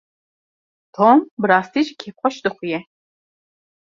Tom 0.95 1.17
bi 1.39 1.45
rastî 1.51 1.81
jî 1.87 1.93
kêfxweş 2.01 2.35
dixuye. 2.43 2.79